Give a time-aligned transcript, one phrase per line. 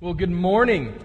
[0.00, 0.96] Well, good morning.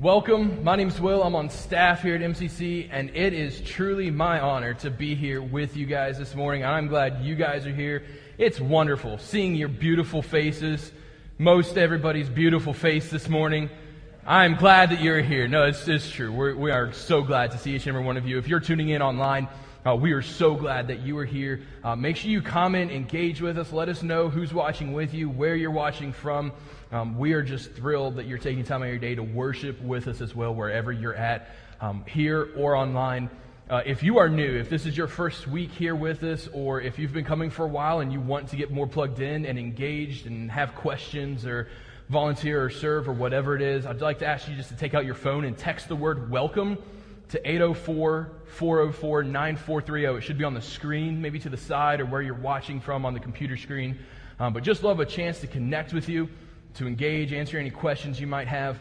[0.00, 0.64] Welcome.
[0.64, 1.22] My name's Will.
[1.22, 5.42] I'm on staff here at MCC, and it is truly my honor to be here
[5.42, 6.64] with you guys this morning.
[6.64, 8.06] I'm glad you guys are here.
[8.38, 10.92] It's wonderful seeing your beautiful faces,
[11.36, 13.68] most everybody's beautiful face this morning.
[14.26, 15.46] I'm glad that you're here.
[15.46, 16.32] No, it's, it's true.
[16.32, 18.38] We're, we are so glad to see each and every one of you.
[18.38, 19.46] If you're tuning in online,
[19.84, 21.62] uh, we are so glad that you are here.
[21.82, 25.28] Uh, make sure you comment, engage with us, let us know who's watching with you,
[25.28, 26.52] where you're watching from.
[26.92, 29.80] Um, we are just thrilled that you're taking time out of your day to worship
[29.82, 31.50] with us as well, wherever you're at,
[31.80, 33.28] um, here or online.
[33.68, 36.80] Uh, if you are new, if this is your first week here with us, or
[36.80, 39.44] if you've been coming for a while and you want to get more plugged in
[39.46, 41.68] and engaged and have questions or
[42.08, 44.94] volunteer or serve or whatever it is, I'd like to ask you just to take
[44.94, 46.78] out your phone and text the word welcome
[47.32, 50.18] to 804 404 9430.
[50.18, 53.06] It should be on the screen, maybe to the side or where you're watching from
[53.06, 53.98] on the computer screen.
[54.38, 56.28] Um, but just love a chance to connect with you
[56.74, 58.78] to engage, answer any questions you might have.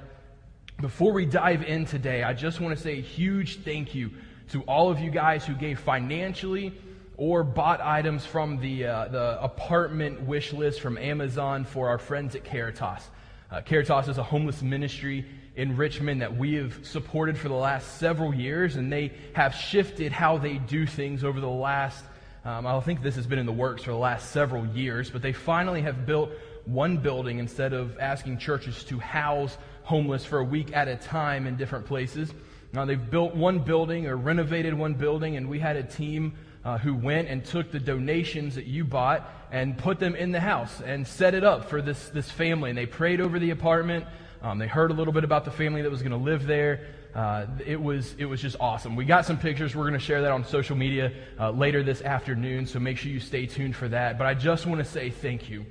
[0.81, 4.11] Before we dive in today, I just want to say a huge thank you
[4.49, 6.73] to all of you guys who gave financially
[7.15, 12.35] or bought items from the, uh, the apartment wish list from Amazon for our friends
[12.35, 13.07] at Caritas.
[13.49, 17.97] Uh, Caritas is a homeless ministry in Richmond that we have supported for the last
[17.97, 22.03] several years, and they have shifted how they do things over the last,
[22.45, 25.21] um, I think this has been in the works for the last several years, but
[25.21, 26.31] they finally have built
[26.65, 31.47] one building instead of asking churches to house homeless for a week at a time
[31.47, 32.33] in different places.
[32.73, 36.77] Now, they've built one building or renovated one building, and we had a team uh,
[36.77, 40.79] who went and took the donations that you bought and put them in the house
[40.81, 42.69] and set it up for this, this family.
[42.69, 44.05] And they prayed over the apartment.
[44.41, 46.87] Um, they heard a little bit about the family that was going to live there.
[47.13, 48.95] Uh, it was it was just awesome.
[48.95, 49.75] We got some pictures.
[49.75, 52.65] We're going to share that on social media uh, later this afternoon.
[52.65, 54.17] So make sure you stay tuned for that.
[54.17, 55.65] But I just want to say thank you.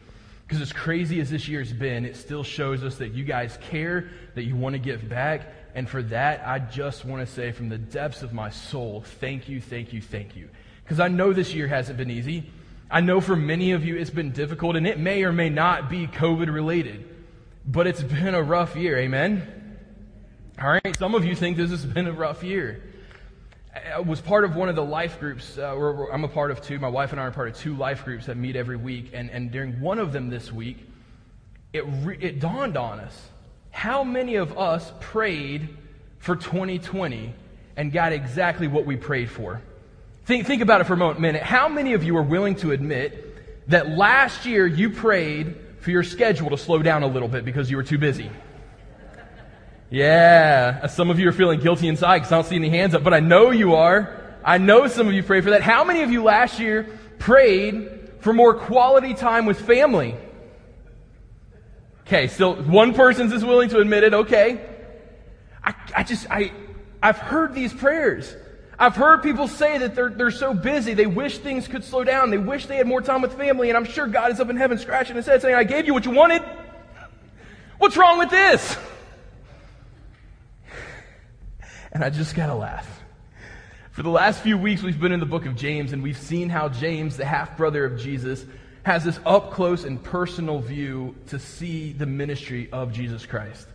[0.46, 4.10] Because as crazy as this year's been, it still shows us that you guys care,
[4.34, 5.42] that you want to give back.
[5.74, 9.48] And for that, I just want to say from the depths of my soul, thank
[9.48, 10.48] you, thank you, thank you.
[10.82, 12.50] Because I know this year hasn't been easy.
[12.90, 15.88] I know for many of you it's been difficult, and it may or may not
[15.88, 17.08] be COVID related.
[17.64, 19.78] But it's been a rough year, amen?
[20.60, 22.82] All right, some of you think this has been a rough year.
[23.94, 25.56] I was part of one of the life groups.
[25.56, 25.76] Uh,
[26.12, 26.78] I'm a part of two.
[26.78, 29.10] My wife and I are part of two life groups that meet every week.
[29.12, 30.78] And, and during one of them this week,
[31.72, 33.28] it, re- it dawned on us
[33.70, 35.68] how many of us prayed
[36.18, 37.32] for 2020
[37.76, 39.62] and got exactly what we prayed for.
[40.24, 41.42] Think, think about it for a minute.
[41.42, 46.02] How many of you are willing to admit that last year you prayed for your
[46.02, 48.30] schedule to slow down a little bit because you were too busy?
[49.90, 53.02] Yeah, some of you are feeling guilty inside because I don't see any hands up,
[53.02, 54.38] but I know you are.
[54.44, 55.62] I know some of you prayed for that.
[55.62, 60.16] How many of you last year prayed for more quality time with family?
[62.06, 64.14] Okay, still one person's is willing to admit it.
[64.14, 64.60] Okay.
[65.62, 66.52] I, I just, I,
[67.02, 68.34] I've heard these prayers.
[68.80, 72.30] I've heard people say that they're, they're so busy, they wish things could slow down,
[72.30, 74.56] they wish they had more time with family, and I'm sure God is up in
[74.56, 76.42] heaven scratching his head saying, I gave you what you wanted.
[77.76, 78.78] What's wrong with this?
[81.92, 83.02] And I just gotta laugh.
[83.90, 86.48] For the last few weeks, we've been in the book of James, and we've seen
[86.48, 88.46] how James, the half brother of Jesus,
[88.84, 93.66] has this up close and personal view to see the ministry of Jesus Christ.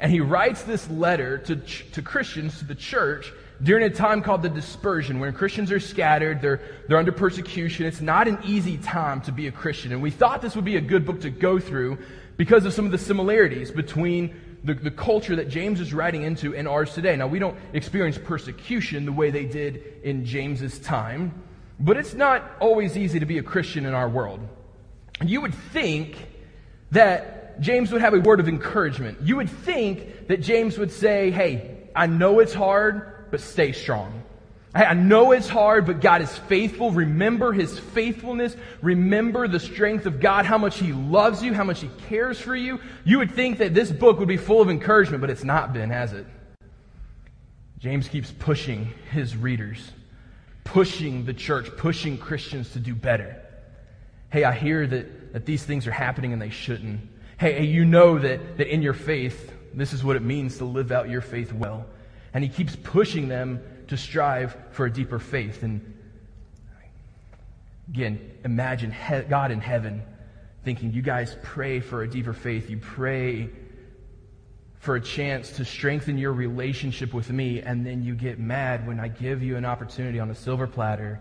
[0.00, 1.56] And he writes this letter to,
[1.92, 6.40] to Christians, to the church, during a time called the dispersion, when Christians are scattered,
[6.40, 7.86] they're, they're under persecution.
[7.86, 9.92] It's not an easy time to be a Christian.
[9.92, 11.98] And we thought this would be a good book to go through
[12.36, 14.34] because of some of the similarities between
[14.64, 17.14] the, the culture that James is writing into and ours today.
[17.16, 21.42] Now, we don't experience persecution the way they did in James's time,
[21.78, 24.40] but it's not always easy to be a Christian in our world.
[25.24, 26.16] You would think
[26.90, 29.20] that James would have a word of encouragement.
[29.22, 34.22] You would think that James would say, Hey, I know it's hard, but stay strong.
[34.74, 36.90] I know it's hard, but God is faithful.
[36.90, 38.56] Remember his faithfulness.
[38.80, 42.54] Remember the strength of God, how much he loves you, how much he cares for
[42.56, 42.80] you.
[43.04, 45.90] You would think that this book would be full of encouragement, but it's not been,
[45.90, 46.26] has it?
[47.78, 49.92] James keeps pushing his readers,
[50.64, 53.42] pushing the church, pushing Christians to do better.
[54.30, 57.00] Hey, I hear that, that these things are happening and they shouldn't.
[57.38, 60.92] Hey, you know that, that in your faith, this is what it means to live
[60.92, 61.86] out your faith well.
[62.34, 65.62] And he keeps pushing them to strive for a deeper faith.
[65.62, 65.94] And
[67.88, 70.02] again, imagine he- God in heaven
[70.64, 72.70] thinking, you guys pray for a deeper faith.
[72.70, 73.50] You pray
[74.76, 78.98] for a chance to strengthen your relationship with me, and then you get mad when
[78.98, 81.20] I give you an opportunity on a silver platter.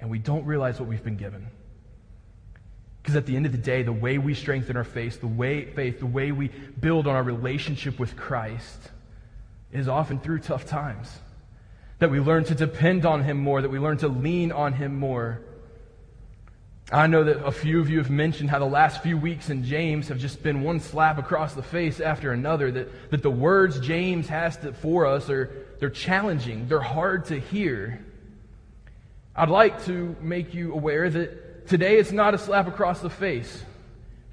[0.00, 1.46] And we don't realize what we've been given.
[3.02, 5.64] Because at the end of the day, the way we strengthen our faith, the way
[5.64, 8.78] faith, the way we build on our relationship with Christ
[9.72, 11.18] is often through tough times.
[11.98, 14.96] That we learn to depend on him more, that we learn to lean on him
[14.96, 15.40] more.
[16.92, 19.64] I know that a few of you have mentioned how the last few weeks in
[19.64, 23.80] James have just been one slap across the face after another, that, that the words
[23.80, 25.50] James has to, for us are
[25.80, 28.04] they're challenging, they're hard to hear.
[29.34, 33.62] I'd like to make you aware that today it's not a slap across the face,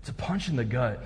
[0.01, 1.03] it's a punch in the gut.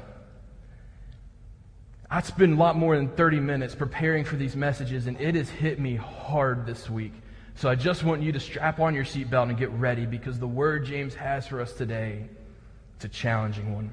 [2.09, 5.49] I spent a lot more than 30 minutes preparing for these messages, and it has
[5.49, 7.13] hit me hard this week.
[7.55, 10.47] So I just want you to strap on your seatbelt and get ready because the
[10.47, 12.25] word James has for us today,
[12.95, 13.91] it's a challenging one.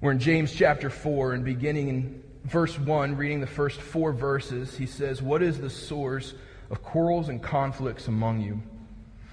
[0.00, 4.76] We're in James chapter 4 and beginning in verse 1, reading the first four verses,
[4.76, 6.34] he says, What is the source
[6.70, 8.62] of quarrels and conflicts among you?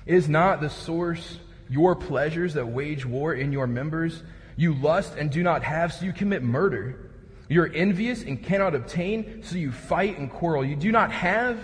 [0.06, 4.24] Is not the source your pleasures that wage war in your members?
[4.56, 7.12] You lust and do not have, so you commit murder.
[7.48, 10.66] You're envious and cannot obtain, so you fight and quarrel.
[10.66, 11.58] You do not have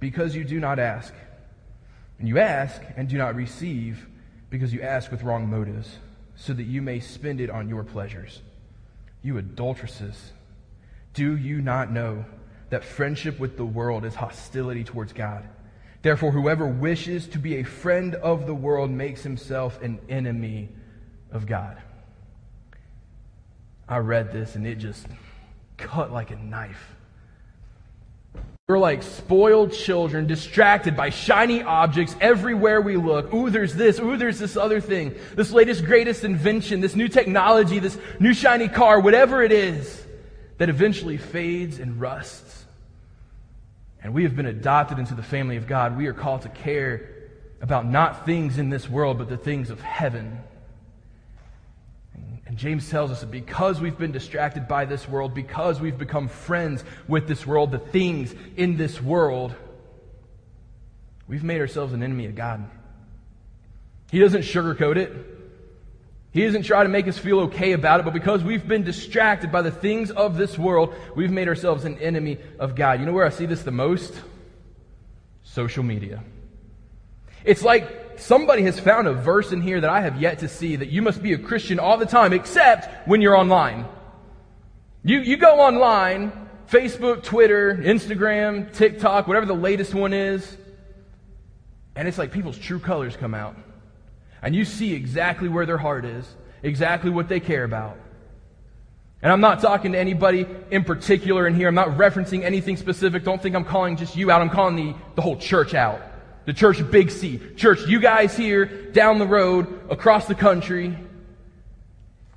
[0.00, 1.12] because you do not ask.
[2.18, 4.06] And you ask and do not receive
[4.50, 5.98] because you ask with wrong motives,
[6.36, 8.40] so that you may spend it on your pleasures.
[9.22, 10.32] You adulteresses,
[11.12, 12.24] do you not know
[12.70, 15.48] that friendship with the world is hostility towards God?
[16.04, 20.68] Therefore, whoever wishes to be a friend of the world makes himself an enemy
[21.32, 21.78] of God.
[23.88, 25.06] I read this and it just
[25.78, 26.94] cut like a knife.
[28.68, 33.32] We're like spoiled children, distracted by shiny objects everywhere we look.
[33.32, 33.98] Ooh, there's this.
[33.98, 35.14] Ooh, there's this other thing.
[35.34, 40.04] This latest, greatest invention, this new technology, this new shiny car, whatever it is
[40.58, 42.63] that eventually fades and rusts.
[44.04, 45.96] And we have been adopted into the family of God.
[45.96, 47.08] We are called to care
[47.62, 50.40] about not things in this world, but the things of heaven.
[52.46, 56.28] And James tells us that because we've been distracted by this world, because we've become
[56.28, 59.54] friends with this world, the things in this world,
[61.26, 62.68] we've made ourselves an enemy of God.
[64.10, 65.33] He doesn't sugarcoat it.
[66.34, 69.52] He doesn't try to make us feel okay about it, but because we've been distracted
[69.52, 72.98] by the things of this world, we've made ourselves an enemy of God.
[72.98, 74.12] You know where I see this the most?
[75.44, 76.24] Social media.
[77.44, 80.74] It's like somebody has found a verse in here that I have yet to see
[80.74, 83.86] that you must be a Christian all the time, except when you're online.
[85.04, 86.32] You, you go online,
[86.68, 90.56] Facebook, Twitter, Instagram, TikTok, whatever the latest one is,
[91.94, 93.54] and it's like people's true colors come out.
[94.44, 96.26] And you see exactly where their heart is,
[96.62, 97.96] exactly what they care about.
[99.22, 101.66] And I'm not talking to anybody in particular in here.
[101.66, 103.24] I'm not referencing anything specific.
[103.24, 104.42] Don't think I'm calling just you out.
[104.42, 105.98] I'm calling the, the whole church out.
[106.44, 107.40] The church Big C.
[107.56, 110.94] Church, you guys here, down the road, across the country.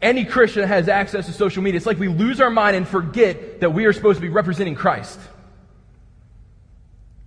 [0.01, 3.59] Any Christian has access to social media, it's like we lose our mind and forget
[3.59, 5.19] that we are supposed to be representing Christ.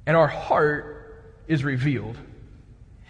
[0.06, 2.16] And our heart is revealed.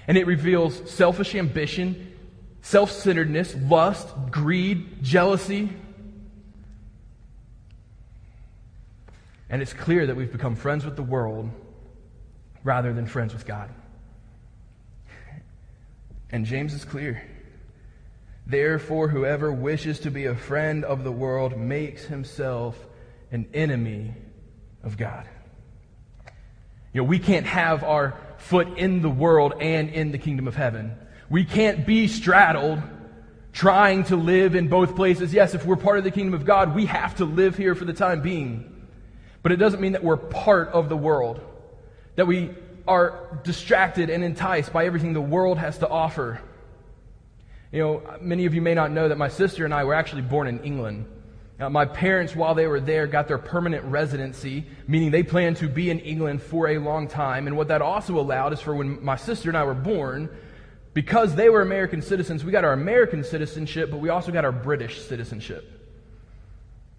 [0.06, 2.16] And it reveals selfish ambition,
[2.62, 5.70] self centeredness, lust, greed, jealousy.
[9.48, 11.50] And it's clear that we've become friends with the world
[12.62, 13.70] rather than friends with God.
[16.30, 17.22] And James is clear.
[18.46, 22.78] Therefore, whoever wishes to be a friend of the world makes himself
[23.32, 24.14] an enemy
[24.82, 25.28] of God.
[26.92, 30.56] You know, we can't have our foot in the world and in the kingdom of
[30.56, 30.96] heaven.
[31.28, 32.82] We can't be straddled
[33.52, 35.32] trying to live in both places.
[35.32, 37.84] Yes, if we're part of the kingdom of God, we have to live here for
[37.84, 38.86] the time being.
[39.42, 41.40] But it doesn't mean that we're part of the world
[42.16, 42.50] that we
[42.86, 46.40] are distracted and enticed by everything the world has to offer.
[47.72, 50.22] You know, many of you may not know that my sister and I were actually
[50.22, 51.06] born in England.
[51.60, 55.68] Now, my parents, while they were there, got their permanent residency, meaning they planned to
[55.68, 57.46] be in England for a long time.
[57.46, 60.30] And what that also allowed is for when my sister and I were born,
[60.94, 64.52] because they were American citizens, we got our American citizenship, but we also got our
[64.52, 65.70] British citizenship.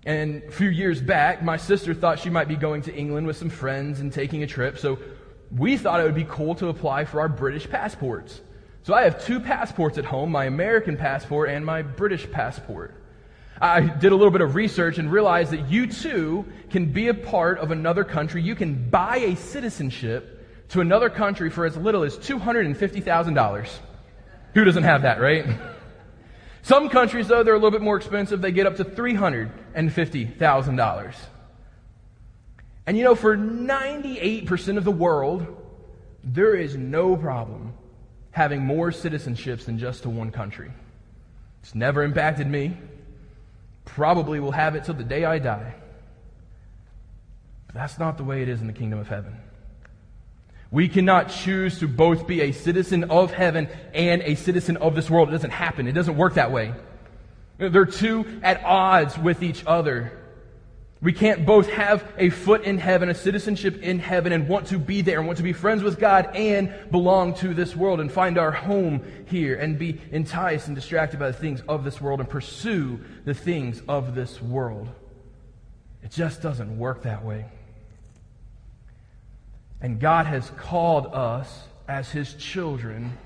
[0.06, 3.38] And a few years back, my sister thought she might be going to England with
[3.38, 4.77] some friends and taking a trip.
[4.77, 5.00] So
[5.58, 8.41] we thought it would be cool to apply for our British passports.
[8.84, 13.00] So I have two passports at home my American passport and my British passport.
[13.62, 17.13] I did a little bit of research and realized that you too can be a
[17.13, 18.41] part of another country.
[18.41, 23.70] You can buy a citizenship to another country for as little as $250,000.
[24.56, 25.46] Who doesn't have that, right?
[26.63, 28.41] Some countries, though, they're a little bit more expensive.
[28.41, 31.15] They get up to $350,000.
[32.88, 35.46] And you know, for 98% of the world,
[36.24, 37.74] there is no problem
[38.32, 40.72] having more citizenships than just to one country.
[41.62, 42.75] It's never impacted me.
[43.85, 45.75] Probably will have it till the day I die.
[47.67, 49.38] But that's not the way it is in the kingdom of heaven.
[50.71, 55.09] We cannot choose to both be a citizen of heaven and a citizen of this
[55.09, 55.29] world.
[55.29, 55.88] It doesn't happen.
[55.88, 56.73] It doesn't work that way.
[57.57, 60.17] They're two at odds with each other.
[61.01, 64.77] We can't both have a foot in heaven, a citizenship in heaven, and want to
[64.77, 68.12] be there and want to be friends with God and belong to this world and
[68.12, 72.20] find our home here and be enticed and distracted by the things of this world
[72.20, 74.89] and pursue the things of this world.
[76.03, 77.46] It just doesn't work that way.
[79.81, 83.17] And God has called us as His children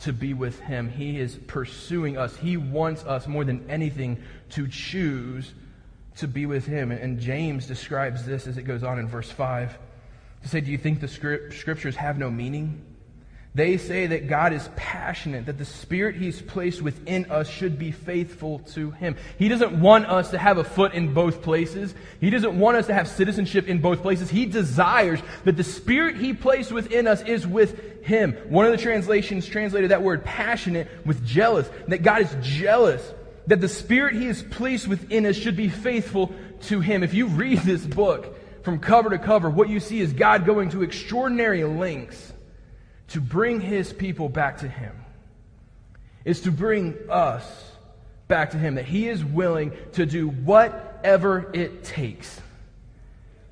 [0.00, 0.88] to be with Him.
[0.88, 2.36] He is pursuing us.
[2.36, 5.52] He wants us more than anything to choose
[6.16, 6.90] to be with him.
[6.90, 9.78] And James describes this as it goes on in verse 5
[10.42, 12.82] to say, Do you think the scriptures have no meaning?
[13.56, 17.90] They say that God is passionate, that the Spirit He's placed within us should be
[17.90, 19.16] faithful to Him.
[19.38, 21.94] He doesn't want us to have a foot in both places.
[22.20, 24.28] He doesn't want us to have citizenship in both places.
[24.28, 28.34] He desires that the Spirit He placed within us is with Him.
[28.50, 33.02] One of the translations translated that word passionate with jealous, that God is jealous
[33.46, 37.02] that the Spirit He has placed within us should be faithful to Him.
[37.02, 40.70] If you read this book from cover to cover, what you see is God going
[40.70, 42.32] to extraordinary lengths
[43.08, 44.92] to bring His people back to Him.
[46.24, 47.46] Is to bring us
[48.26, 48.74] back to Him.
[48.74, 52.40] That He is willing to do whatever it takes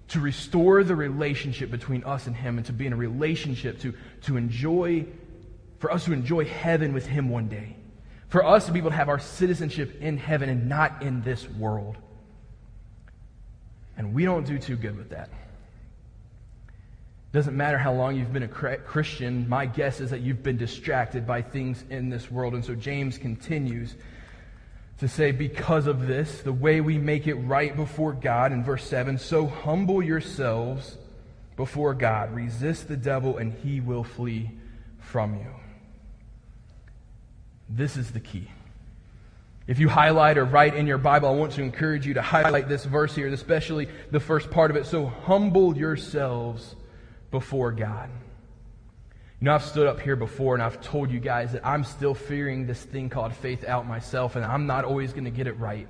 [0.09, 3.95] to restore the relationship between us and Him and to be in a relationship to,
[4.23, 5.07] to enjoy,
[5.79, 7.77] for us to enjoy heaven with Him one day
[8.35, 11.49] for us to be able to have our citizenship in heaven and not in this
[11.51, 11.97] world.
[13.97, 15.31] And we don't do too good with that.
[17.31, 21.29] Doesn't matter how long you've been a Christian, my guess is that you've been distracted
[21.29, 22.55] by things in this world.
[22.55, 23.95] And so James continues
[24.99, 28.83] to say, because of this, the way we make it right before God in verse
[28.83, 30.99] 7 so humble yourselves
[31.55, 34.51] before God, resist the devil, and he will flee
[34.99, 35.64] from you.
[37.69, 38.49] This is the key.
[39.67, 42.69] If you highlight or write in your Bible, I want to encourage you to highlight
[42.69, 44.85] this verse here, especially the first part of it.
[44.85, 46.77] So humble yourselves
[47.31, 48.11] before God.
[49.41, 52.15] You know, I've stood up here before and I've told you guys that I'm still
[52.15, 55.59] fearing this thing called faith out myself, and I'm not always going to get it
[55.59, 55.89] right.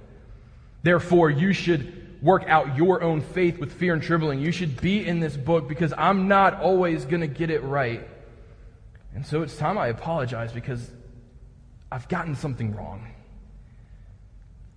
[0.84, 4.40] Therefore, you should work out your own faith with fear and trembling.
[4.40, 8.06] You should be in this book because I'm not always going to get it right.
[9.14, 10.90] And so it's time I apologize because
[11.90, 13.08] I've gotten something wrong.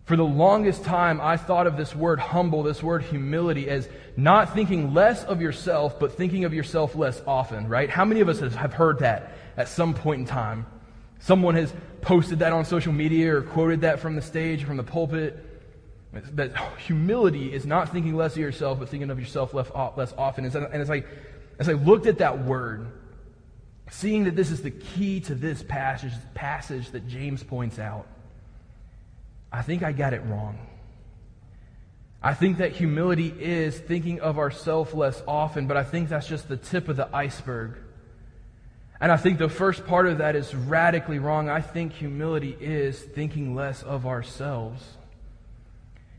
[0.06, 4.54] For the longest time, I thought of this word humble, this word humility, as not
[4.54, 7.90] thinking less of yourself, but thinking of yourself less often, right?
[7.90, 10.66] How many of us have heard that at some point in time?
[11.20, 14.84] Someone has posted that on social media or quoted that from the stage, from the
[14.84, 15.44] pulpit.
[16.14, 20.46] That humility is not thinking less of yourself, but thinking of yourself less often.
[20.46, 21.04] And as I,
[21.60, 22.88] as I looked at that word,
[23.90, 28.08] seeing that this is the key to this passage, passage that James points out,
[29.52, 30.60] I think I got it wrong.
[32.22, 36.50] I think that humility is thinking of ourselves less often, but I think that's just
[36.50, 37.78] the tip of the iceberg.
[39.00, 41.50] And I think the first part of that is radically wrong.
[41.50, 44.84] I think humility is thinking less of ourselves.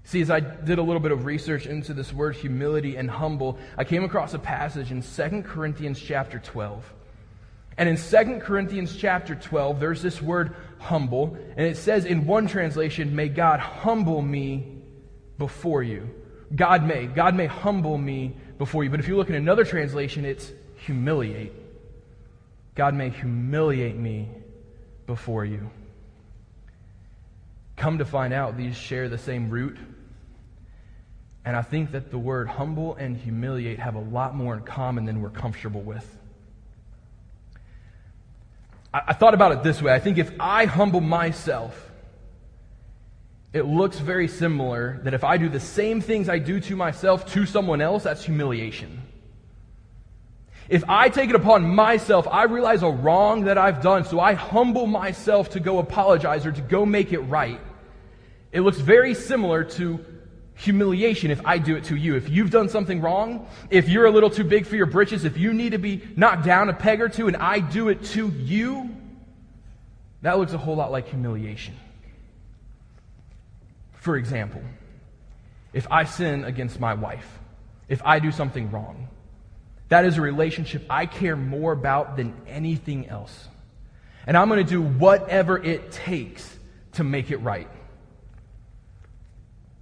[0.05, 3.59] See, as I did a little bit of research into this word humility and humble,
[3.77, 6.95] I came across a passage in 2 Corinthians chapter 12.
[7.79, 12.49] And in 2 Corinthians chapter 12, there's this word humble, and it says in one
[12.49, 14.83] translation, May God humble me
[15.39, 16.11] before you.
[16.55, 17.07] God may.
[17.07, 18.91] God may humble me before you.
[18.91, 20.51] But if you look in another translation, it's
[20.85, 21.53] humiliate.
[22.75, 24.29] God may humiliate me
[25.07, 25.71] before you.
[27.77, 29.79] Come to find out, these share the same root.
[31.45, 35.05] And I think that the word humble and humiliate have a lot more in common
[35.05, 36.19] than we're comfortable with.
[38.93, 39.93] I, I thought about it this way.
[39.93, 41.91] I think if I humble myself,
[43.53, 47.33] it looks very similar that if I do the same things I do to myself
[47.33, 49.03] to someone else, that's humiliation.
[50.69, 54.35] If I take it upon myself, I realize a wrong that I've done, so I
[54.35, 57.61] humble myself to go apologize or to go make it right.
[58.53, 60.05] It looks very similar to
[60.59, 62.17] humiliation if I do it to you.
[62.17, 65.39] If you've done something wrong, if you're a little too big for your britches, if
[65.39, 68.29] you need to be knocked down a peg or two and I do it to
[68.29, 68.91] you,
[70.23, 71.77] that looks a whole lot like humiliation.
[73.95, 74.63] For example,
[75.73, 77.39] if I sin against my wife,
[77.89, 79.09] if I do something wrong,
[79.91, 83.49] that is a relationship I care more about than anything else.
[84.27, 86.59] and I'm going to do whatever it takes
[86.93, 87.69] to make it right.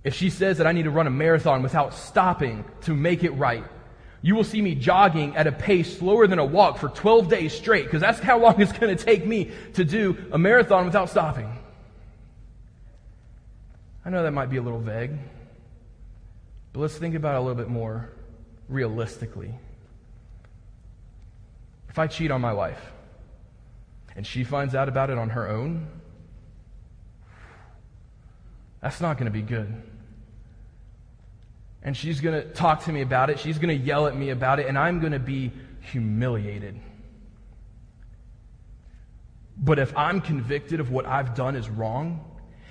[0.06, 3.32] If she says that I need to run a marathon without stopping to make it
[3.32, 3.64] right,
[4.22, 7.52] you will see me jogging at a pace slower than a walk for 12 days
[7.52, 11.10] straight, because that's how long it's going to take me to do a marathon without
[11.10, 11.52] stopping.
[14.04, 15.18] I know that might be a little vague,
[16.72, 18.08] but let's think about it a little bit more
[18.68, 19.52] realistically.
[21.88, 22.92] If I cheat on my wife
[24.14, 25.88] and she finds out about it on her own,
[28.80, 29.82] that's not going to be good
[31.86, 33.38] and she's going to talk to me about it.
[33.38, 35.52] She's going to yell at me about it, and I'm going to be
[35.92, 36.78] humiliated.
[39.56, 42.24] But if I'm convicted of what I've done is wrong,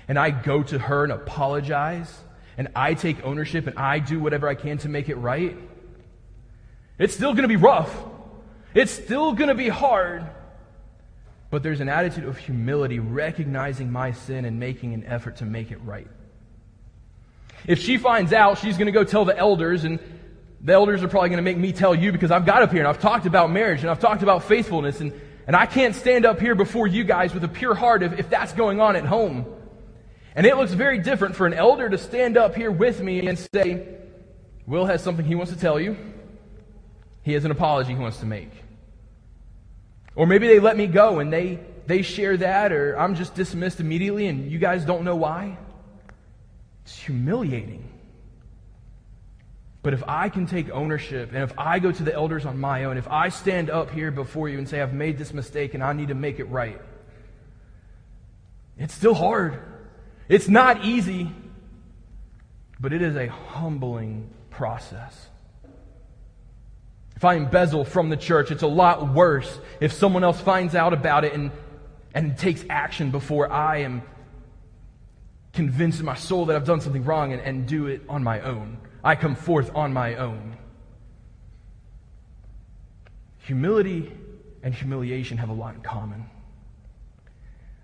[0.06, 2.14] and I go to her and apologize,
[2.58, 5.56] and I take ownership and I do whatever I can to make it right,
[6.98, 7.94] it's still going to be rough.
[8.74, 10.26] It's still going to be hard.
[11.48, 15.70] But there's an attitude of humility, recognizing my sin and making an effort to make
[15.70, 16.08] it right.
[17.66, 19.98] If she finds out, she's going to go tell the elders, and
[20.60, 22.80] the elders are probably going to make me tell you because I've got up here
[22.80, 25.12] and I've talked about marriage and I've talked about faithfulness, and,
[25.46, 28.30] and I can't stand up here before you guys with a pure heart if, if
[28.30, 29.46] that's going on at home.
[30.34, 33.38] And it looks very different for an elder to stand up here with me and
[33.38, 33.86] say,
[34.66, 35.96] Will has something he wants to tell you.
[37.22, 38.50] He has an apology he wants to make.
[40.14, 43.80] Or maybe they let me go and they, they share that, or I'm just dismissed
[43.80, 45.58] immediately and you guys don't know why.
[46.86, 47.82] It's humiliating.
[49.82, 52.84] But if I can take ownership and if I go to the elders on my
[52.84, 55.82] own, if I stand up here before you and say, I've made this mistake and
[55.82, 56.80] I need to make it right,
[58.78, 59.60] it's still hard.
[60.28, 61.32] It's not easy,
[62.78, 65.26] but it is a humbling process.
[67.16, 70.92] If I embezzle from the church, it's a lot worse if someone else finds out
[70.92, 71.50] about it and,
[72.14, 74.02] and takes action before I am
[75.56, 78.40] convinced in my soul that I've done something wrong and, and do it on my
[78.42, 78.78] own.
[79.02, 80.56] I come forth on my own.
[83.38, 84.12] Humility
[84.62, 86.26] and humiliation have a lot in common.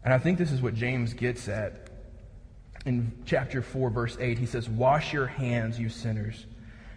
[0.05, 1.89] And I think this is what James gets at
[2.85, 4.39] in chapter 4, verse 8.
[4.39, 6.47] He says, Wash your hands, you sinners.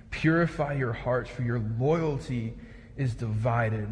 [0.09, 2.53] Purify your hearts, for your loyalty
[2.97, 3.87] is divided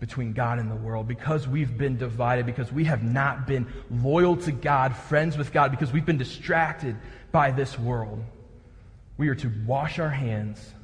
[0.00, 4.36] between God and the world, because we've been divided, because we have not been loyal
[4.36, 6.96] to God, friends with God, because we've been distracted
[7.32, 8.22] by this world,
[9.16, 10.74] we are to wash our hands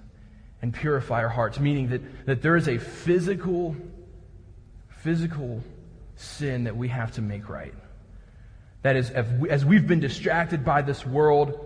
[0.62, 3.76] and purify our hearts, meaning that, that there is a physical,
[4.88, 5.62] physical
[6.16, 7.74] sin that we have to make right.
[8.80, 11.58] That is, as we've been distracted by this world,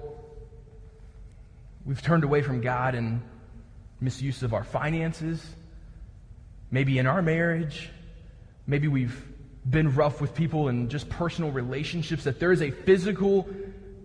[1.85, 3.23] we've turned away from God and
[4.01, 5.45] misuse of our finances
[6.71, 7.91] Maybe in our marriage,
[8.67, 9.23] maybe we've
[9.69, 13.49] been rough with people in just personal relationships, that there is a physical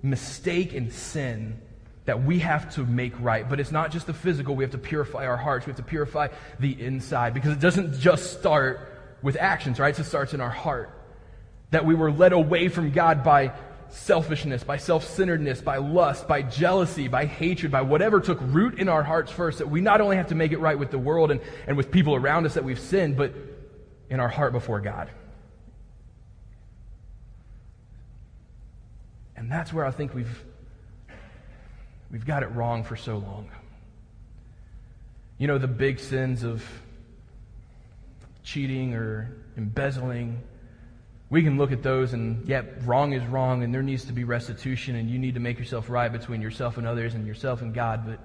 [0.01, 1.59] mistake and sin
[2.05, 3.47] that we have to make right.
[3.47, 5.83] But it's not just the physical, we have to purify our hearts, we have to
[5.83, 8.87] purify the inside, because it doesn't just start
[9.21, 9.97] with actions, right?
[9.97, 10.89] It starts in our heart.
[11.69, 13.53] That we were led away from God by
[13.91, 18.89] selfishness, by self centeredness, by lust, by jealousy, by hatred, by whatever took root in
[18.89, 21.31] our hearts first, that we not only have to make it right with the world
[21.31, 23.33] and, and with people around us that we've sinned, but
[24.09, 25.09] in our heart before God.
[29.35, 30.43] And that's where I think we've,
[32.11, 33.49] we've got it wrong for so long.
[35.37, 36.63] You know, the big sins of
[38.43, 40.41] cheating or embezzling
[41.31, 44.25] we can look at those and, yep, wrong is wrong, and there needs to be
[44.25, 47.73] restitution, and you need to make yourself right between yourself and others and yourself and
[47.73, 48.05] God.
[48.05, 48.19] But,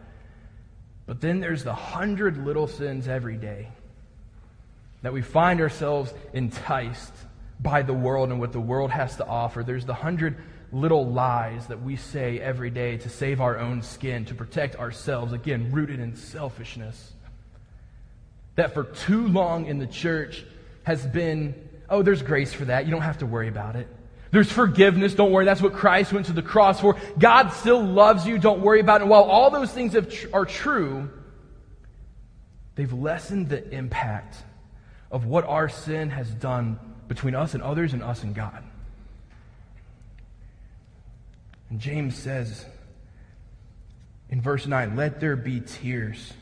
[1.06, 3.68] but then there's the hundred little sins every day
[5.02, 7.12] that we find ourselves enticed
[7.60, 9.62] by the world and what the world has to offer.
[9.62, 10.36] There's the hundred
[10.72, 15.32] little lies that we say every day to save our own skin, to protect ourselves,
[15.32, 17.12] again, rooted in selfishness.
[18.56, 20.44] That for too long in the church
[20.82, 22.84] has been Oh, there's grace for that.
[22.86, 23.88] You don't have to worry about it.
[24.32, 25.14] There's forgiveness.
[25.14, 25.44] Don't worry.
[25.44, 26.96] That's what Christ went to the cross for.
[27.18, 28.38] God still loves you.
[28.38, 29.02] Don't worry about it.
[29.02, 31.08] And while all those things tr- are true,
[32.74, 34.36] they've lessened the impact
[35.10, 38.64] of what our sin has done between us and others and us and God.
[41.70, 42.64] And James says
[44.28, 46.32] in verse 9, Let there be tears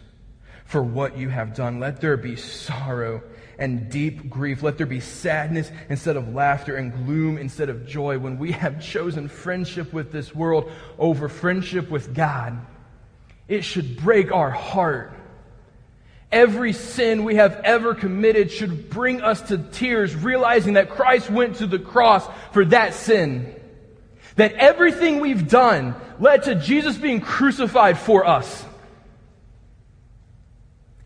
[0.64, 1.80] for what you have done.
[1.80, 3.22] Let there be sorrow
[3.58, 4.62] and deep grief.
[4.62, 8.82] Let there be sadness instead of laughter and gloom instead of joy when we have
[8.82, 12.58] chosen friendship with this world over friendship with God.
[13.48, 15.14] It should break our heart
[16.34, 21.56] every sin we have ever committed should bring us to tears, realizing that Christ went
[21.56, 23.54] to the cross for that sin.
[24.34, 28.64] That everything we've done led to Jesus being crucified for us.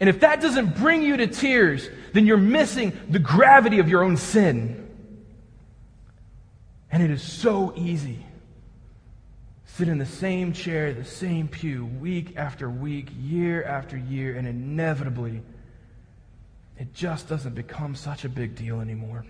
[0.00, 4.04] And if that doesn't bring you to tears, then you're missing the gravity of your
[4.04, 4.88] own sin.
[6.90, 8.24] And it is so easy.
[9.64, 14.46] Sit in the same chair, the same pew, week after week, year after year, and
[14.46, 15.42] inevitably,
[16.78, 19.24] it just doesn't become such a big deal anymore.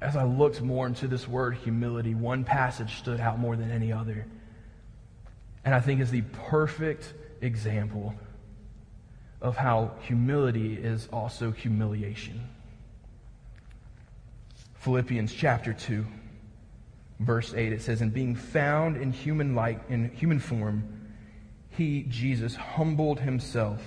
[0.00, 3.92] As I looked more into this word humility, one passage stood out more than any
[3.92, 4.26] other.
[5.68, 8.14] And I think is the perfect example
[9.42, 12.48] of how humility is also humiliation.
[14.76, 16.06] Philippians chapter 2,
[17.20, 20.84] verse 8, it says, And being found in human like in human form,
[21.68, 23.82] he, Jesus, humbled himself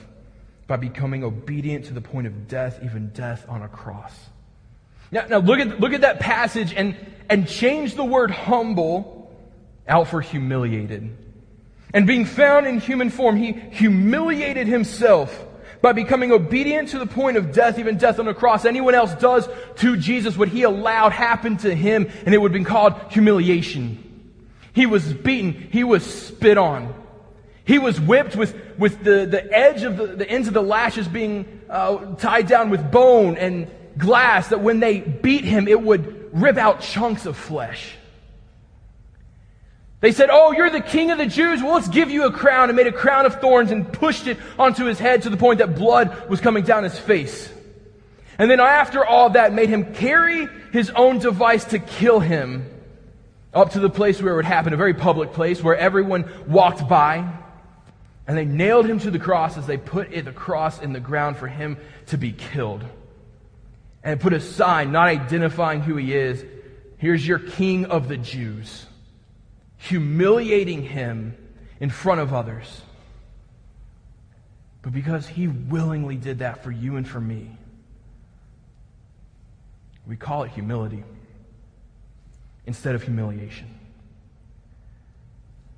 [0.67, 4.13] by becoming obedient to the point of death, even death on a cross.
[5.11, 6.95] Now, now look at look at that passage and,
[7.27, 9.35] and change the word humble
[9.87, 11.17] out for humiliated.
[11.93, 15.47] And being found in human form, he humiliated himself
[15.81, 18.65] by becoming obedient to the point of death, even death on a cross.
[18.65, 22.53] Anyone else does to Jesus what he allowed happen to him, and it would have
[22.53, 24.07] been called humiliation.
[24.73, 25.53] He was beaten.
[25.71, 26.93] He was spit on.
[27.65, 31.07] He was whipped with, with the, the edge of the, the ends of the lashes
[31.07, 36.29] being uh, tied down with bone and glass that when they beat him, it would
[36.33, 37.95] rip out chunks of flesh.
[40.01, 41.61] They said, Oh, you're the king of the Jews.
[41.61, 44.37] Well, let's give you a crown and made a crown of thorns and pushed it
[44.57, 47.51] onto his head to the point that blood was coming down his face.
[48.39, 52.65] And then after all that, made him carry his own device to kill him
[53.53, 56.87] up to the place where it would happen, a very public place where everyone walked
[56.89, 57.31] by.
[58.25, 61.37] And they nailed him to the cross as they put the cross in the ground
[61.37, 62.83] for him to be killed.
[64.03, 66.43] And put a sign not identifying who he is.
[66.97, 68.87] Here's your king of the Jews
[69.81, 71.35] humiliating him
[71.79, 72.81] in front of others.
[74.83, 77.57] But because he willingly did that for you and for me,
[80.07, 81.03] we call it humility
[82.65, 83.79] instead of humiliation.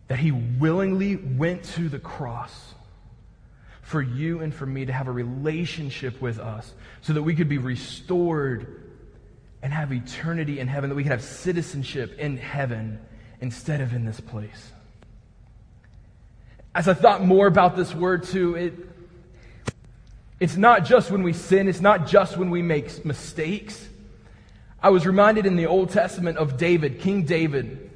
[0.08, 2.74] That he willingly went to the cross
[3.82, 7.50] for you and for me to have a relationship with us so that we could
[7.50, 8.82] be restored
[9.62, 13.00] and have eternity in heaven, that we could have citizenship in heaven
[13.44, 14.72] instead of in this place.
[16.74, 18.74] As I thought more about this word too, it,
[20.40, 23.86] it's not just when we sin, it's not just when we make mistakes.
[24.82, 27.92] I was reminded in the Old Testament of David, King David,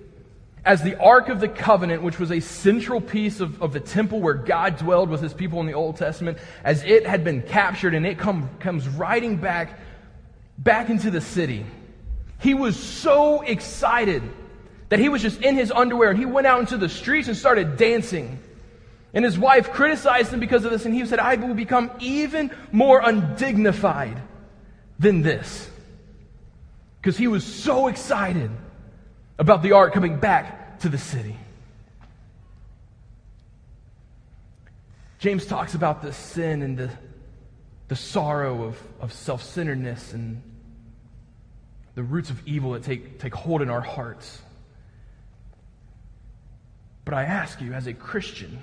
[0.65, 4.19] as the Ark of the Covenant, which was a central piece of, of the temple
[4.19, 7.95] where God dwelled with his people in the Old Testament, as it had been captured
[7.95, 9.79] and it come, comes riding back,
[10.57, 11.65] back into the city.
[12.41, 14.23] He was so excited
[14.89, 17.35] that he was just in his underwear and he went out into the streets and
[17.35, 18.39] started dancing.
[19.13, 22.51] And his wife criticized him because of this, and he said, I will become even
[22.71, 24.21] more undignified
[24.99, 25.69] than this.
[27.01, 28.51] Because he was so excited
[29.39, 31.37] about the ark coming back to the city.
[35.19, 36.89] James talks about the sin and the,
[37.87, 40.41] the sorrow of, of self centeredness and
[41.95, 44.41] the roots of evil that take, take hold in our hearts.
[47.07, 48.61] But I ask you, as a Christian,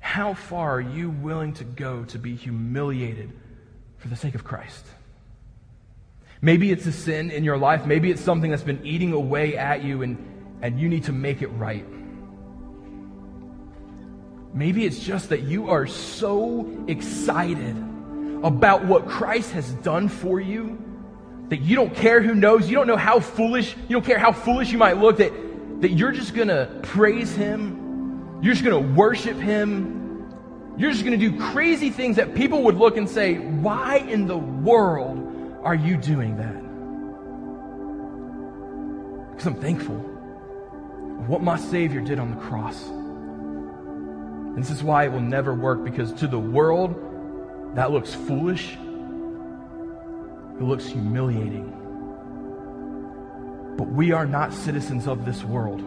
[0.00, 3.30] how far are you willing to go to be humiliated
[3.98, 4.86] for the sake of Christ?
[6.40, 7.84] Maybe it's a sin in your life.
[7.84, 10.16] Maybe it's something that's been eating away at you and,
[10.62, 11.84] and you need to make it right.
[14.54, 17.76] Maybe it's just that you are so excited
[18.42, 20.82] about what Christ has done for you
[21.50, 22.70] that you don't care who knows.
[22.70, 25.45] You don't know how foolish, you don't care how foolish you might look, that
[25.80, 30.34] that you're just going to praise Him, you're just going to worship Him,
[30.76, 34.26] you're just going to do crazy things that people would look and say, Why in
[34.26, 36.66] the world are you doing that?
[39.30, 42.86] Because I'm thankful of what my Savior did on the cross.
[42.86, 46.94] And this is why it will never work because to the world,
[47.74, 48.72] that looks foolish.
[50.58, 51.75] It looks humiliating.
[53.76, 55.82] But we are not citizens of this world.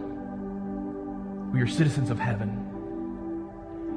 [1.53, 2.65] We are citizens of heaven.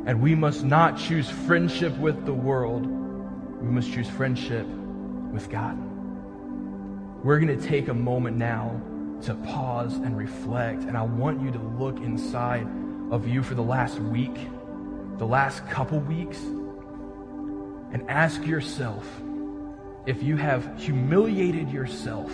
[0.06, 2.86] And we must not choose friendship with the world.
[2.86, 4.66] We must choose friendship
[5.30, 5.76] with God.
[7.22, 8.80] We're going to take a moment now
[9.22, 10.82] to pause and reflect.
[10.84, 12.66] And I want you to look inside
[13.10, 14.34] of you for the last week,
[15.18, 16.38] the last couple weeks,
[17.92, 19.06] and ask yourself
[20.06, 22.32] if you have humiliated yourself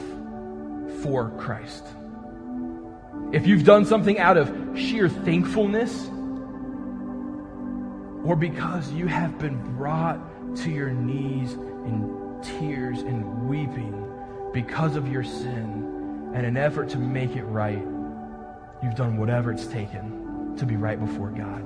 [1.03, 1.85] for Christ.
[3.33, 6.09] If you've done something out of sheer thankfulness,
[8.25, 10.19] or because you have been brought
[10.57, 14.05] to your knees in tears and weeping
[14.53, 17.83] because of your sin and an effort to make it right,
[18.83, 21.65] you've done whatever it's taken to be right before God.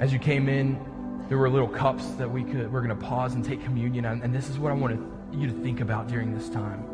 [0.00, 0.78] As you came in,
[1.28, 4.22] there were little cups that we could we're going to pause and take communion on,
[4.22, 5.00] and this is what I want
[5.32, 6.93] you to think about during this time.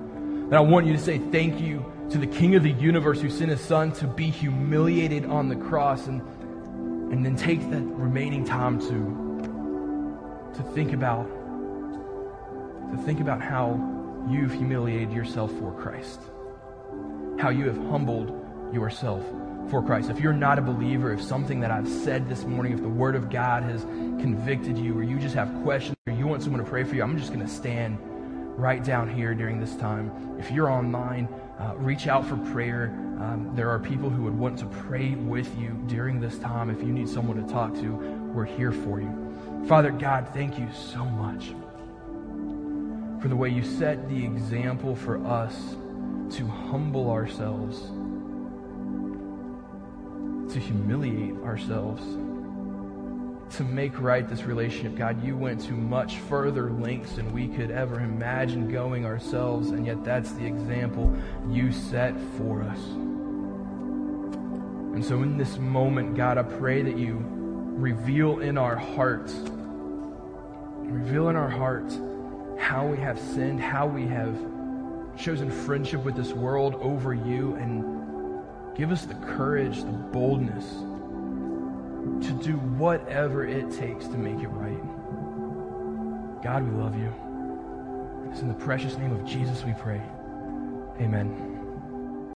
[0.51, 3.31] And I want you to say thank you to the King of the universe who
[3.31, 6.21] sent his son to be humiliated on the cross and
[7.13, 11.29] and then take that remaining time to to think about
[12.91, 13.79] to think about how
[14.29, 16.21] you've humiliated yourself for Christ.
[17.39, 18.31] How you have humbled
[18.75, 19.25] yourself
[19.71, 20.11] for Christ.
[20.11, 23.15] If you're not a believer, if something that I've said this morning, if the Word
[23.15, 26.69] of God has convicted you, or you just have questions, or you want someone to
[26.69, 27.99] pray for you, I'm just going to stand
[28.61, 30.37] right down here during this time.
[30.39, 32.91] If you're online, uh, reach out for prayer.
[33.19, 36.71] Um, there are people who would want to pray with you during this time.
[36.71, 37.95] If you need someone to talk to,
[38.35, 39.65] we're here for you.
[39.67, 41.55] Father God, thank you so much
[43.21, 45.55] for the way you set the example for us
[46.31, 47.91] to humble ourselves
[50.53, 52.03] to humiliate ourselves,
[53.53, 54.97] to make right this relationship.
[54.97, 59.87] God, you went to much further lengths than we could ever imagine going ourselves, and
[59.87, 61.15] yet that's the example
[61.49, 62.79] you set for us.
[64.95, 69.35] And so in this moment, God, I pray that you reveal in our hearts,
[70.83, 71.99] reveal in our hearts
[72.59, 74.37] how we have sinned, how we have
[75.17, 78.01] chosen friendship with this world over you, and
[78.81, 80.65] Give us the courage, the boldness
[82.23, 84.83] to do whatever it takes to make it right.
[86.43, 87.13] God, we love you.
[88.31, 90.01] It's in the precious name of Jesus we pray.
[91.01, 91.50] Amen.